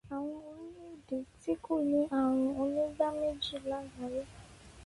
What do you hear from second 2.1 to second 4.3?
ààrùn onígbáméjì lágbàáyé.